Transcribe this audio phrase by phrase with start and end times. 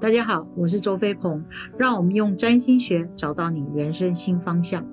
[0.00, 1.42] 大家好，我是周飞鹏，
[1.78, 4.84] 让我们用占星学找到你人生新方向。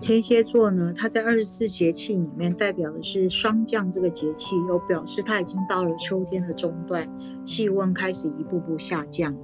[0.00, 7.08] 天蝎座呢，它在二十四节气里面代表的是霜降这个节气，又表示它已经到了秋天的中段，
[7.42, 9.34] 气温开始一步步下降。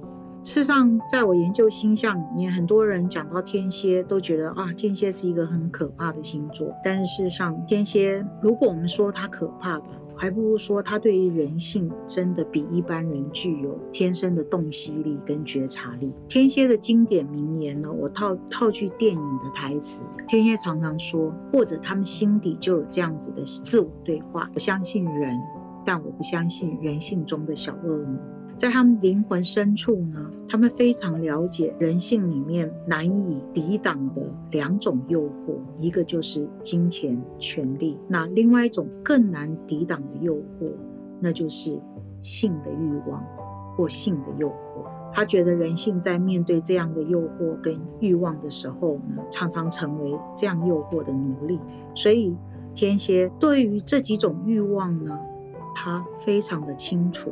[0.43, 6.71] 事实上，在我研究星象里面，很多人讲到天蝎都觉得啊，天蝎是一个很可怕的星座。
[6.83, 9.87] 但是事实上，天蝎如果我们说它可怕吧。
[10.15, 16.11] 还不如说，他对于人性真的比一般人具有天生的洞悉力跟觉察力。
[16.27, 25.37] 天蝎的经典名言呢，我套套句电影的台词，天蝎常常说，或者他们心底就有这样子的自我对话：我相信人，
[25.85, 28.19] 但我不相信人性中的小恶魔。
[28.55, 34.21] 在他们灵魂深处呢，他们非常了解人性里面难以抵挡的
[34.51, 40.71] 两种诱惑，一个就是金钱、权力；那另外一种更难抵挡的诱惑，
[41.19, 41.81] 那就是
[42.21, 43.21] 性的欲望
[43.75, 44.53] 或性的诱惑。
[45.11, 51.59] 他觉得人性在面对这样的诱惑跟欲望的时候呢，常常成为这样诱惑的奴隶。
[51.93, 52.35] 所以
[52.73, 55.19] 天蝎对于这几种欲望呢，
[55.75, 57.31] 他非常的清楚。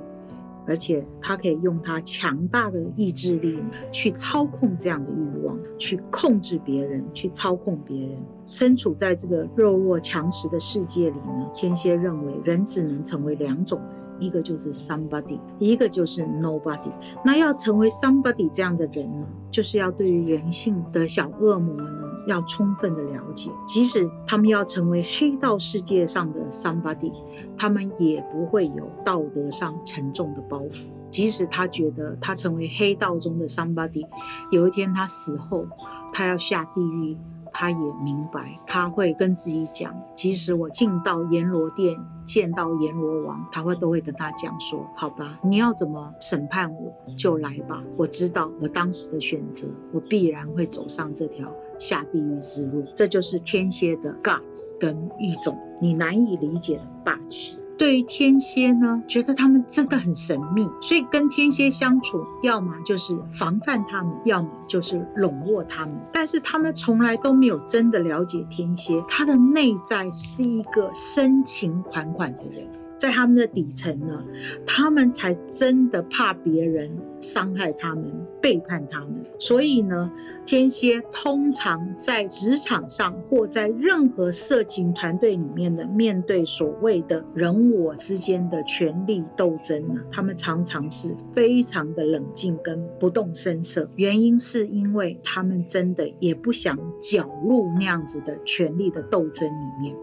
[0.71, 3.59] 而且他可以用他强大的意志力
[3.91, 8.17] 去操控这样的欲望，去控制别人，去操控别人。
[8.47, 16.91] 身处在这个弱肉强食的世界里呢，天蝎认为人只能成为两种人，一个就是 somebody，一个就是 nobody。
[17.25, 22.10] 那要成为 somebody 这样的人呢，就是要对于人性的小恶魔呢。
[22.31, 27.11] 要充分的了解，即使他们要成为黑道世界上的 somebody，
[27.57, 30.87] 他们也不会有道德上沉重的包袱。
[31.11, 34.07] 即使他觉得他成为黑道中的 somebody，
[34.49, 35.65] 有一天他死后，
[36.13, 37.17] 他要下地狱，
[37.51, 51.51] 他也明白，他会跟自己讲，即使我进到阎罗殿见到阎罗王，他会都会跟他讲说，好吧，你要怎么审判我就来吧，我知道我当时的选择，我必然会走上这条。
[51.81, 57.57] 下地狱之路，这就是天蝎的 guts 跟一种你难以理解的霸气。
[57.77, 65.95] 对于天蝎呢，觉得他们真的很神秘，所以跟天蝎相处，要么就是防范他们，要么就是笼络他们。
[66.13, 72.69] 但是他们从来都没有真的了解天蝎，他的内在是一个深情款款的人。
[73.01, 74.23] 在他们的底层呢，
[74.63, 76.87] 他们才真的怕别人
[77.19, 78.05] 伤害他们、
[78.39, 79.23] 背叛他们。
[79.39, 80.11] 所以呢，
[80.45, 93.89] 天蝎通常在职场上或在任何社情团队里面的面对所谓的人我之间的权力斗争呢，他们常常是非常的冷静跟不动声色。
[93.95, 99.95] 原因是因为他们真的也不想搅入那样子的权力的斗争里面。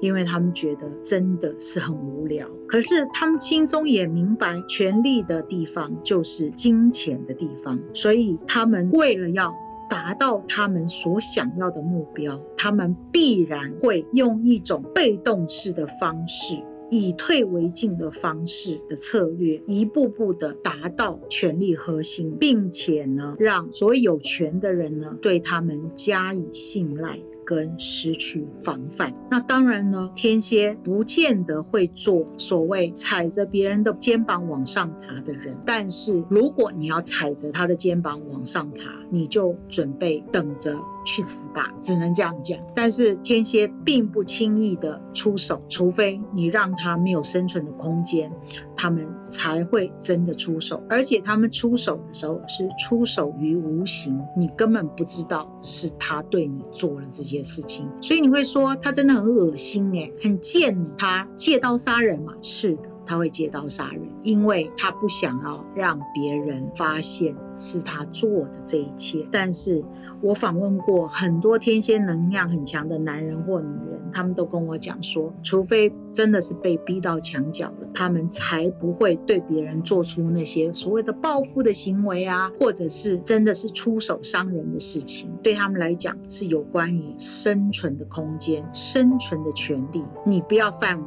[0.00, 9.54] 因为他们觉得真的是很无聊，可是他们心中也明白，权力的地方就是金钱的地方，所以他们为了要
[9.88, 16.56] 达到他们所想要的目标，他们必然会用一种被动式的方式，
[16.90, 27.18] 以退为进的方式的策略，一步步的达到权力核心，并且呢，让所有有权的人呢对他们加以信赖。
[27.46, 35.56] 跟失去防范，那当然呢，天蝎不见得会做所谓踩着别人的肩膀往上爬的人。
[35.64, 42.58] 但是如果你要踩着他的肩膀往上爬，你就准备等着去死吧，只能这样讲。
[42.74, 48.28] 但是天蝎并不轻易的出手，除非你让他没有生存的空间，
[48.74, 50.82] 他们才会真的出手。
[50.90, 57.35] 而且他们出手的时候是出手于无形，你根本不知道是他对你做了这些。
[57.42, 60.76] 事情，所以你会说他真的很恶心哎，很贱。
[60.98, 62.32] 他借刀杀人嘛？
[62.40, 69.26] 是的，他会借刀杀人，因为他不想要让别人发现是他做的这一切。
[69.30, 69.84] 但是
[70.20, 85.30] 我访问过很多天蝎能量很强的男人或女人，他们都跟我讲说，除非真的是被逼到墙角了，他们才不会对别人做出那些所谓的报复的行为啊，或者是真的是出手伤人的事情。
[85.42, 90.02] 对他们来讲，是有关于生存的空间、生存的权利。
[90.24, 91.06] 你不要犯我，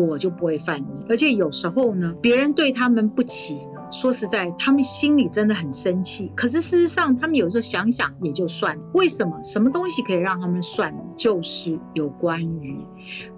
[0.00, 1.06] 我就不会犯你。
[1.08, 3.58] 而且有时候呢，别人对他们不起。
[3.90, 6.32] 说实在，他们心里真的很生气。
[6.34, 8.82] 可是事实上，他们有时候想想也就算了。
[8.94, 9.40] 为什么？
[9.44, 10.92] 什么东西可以让他们算？
[11.16, 12.76] 就是有关于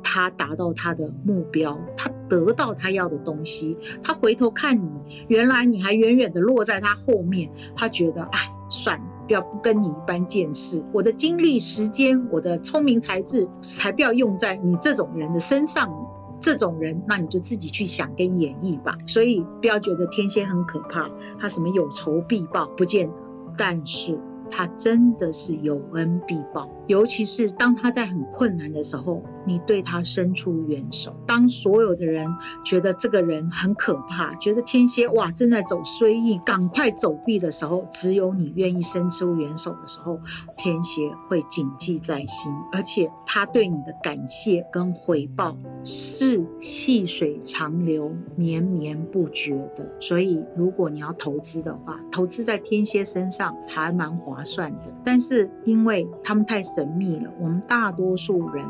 [0.02, 3.76] 他达到他的目标，他得到他要的东西。
[4.02, 4.88] 他回头看你，
[5.28, 7.50] 原来你还远远的落在他后面。
[7.76, 8.38] 他觉得，哎，
[8.70, 10.82] 算了，不要不跟你一般见识。
[10.90, 15.92] 我的精力、时间，我的聪明才智，才不要用在你这种人的身上。
[16.40, 18.96] 这种人，那你就自己去想跟演绎吧。
[19.06, 23.14] 所以不要觉得天蝎很可怕，他什么有仇必报，不见得。
[23.56, 24.18] 但是。
[24.50, 31.14] 他真的是有恩必报，尤其是当他在很困难的时候，你对他伸出援手。
[31.26, 32.28] 当所有的人
[32.64, 40.18] 觉得这个人很可怕，觉得天蝎哇正在走衰运，赶快走避的时候，只有你愿意伸出援手的时候，
[40.56, 49.90] 天蝎会谨记在心，而且他对你的感谢跟回报是细水长流、绵绵不绝的。
[50.00, 54.35] 所以，如果你要投资的话，投资在天蝎身上还蛮划。
[54.36, 58.66] 划算的，但是因为他们太神秘了，我们大多数人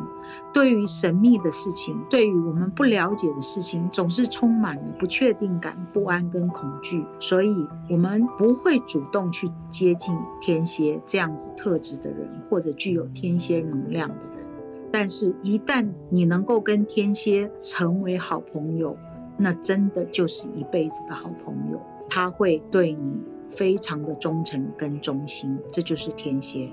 [0.54, 14.46] 对于神秘的事情，对于我们不了解的事情，总是充满了不确定感、不安跟恐惧，所以我们不会主动去接近天蝎这样子特质的人，或者具有天蝎能量的人。
[14.92, 18.96] 但是，一旦你能够跟天蝎成为好朋友，
[19.36, 23.20] 那真的就是一辈子的好朋友，他会对你。
[23.50, 26.70] 非常的忠诚跟忠心，这就是天蝎。